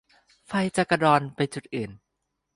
[0.47, 1.91] ไฟจะกระดอนไปจุดอื่น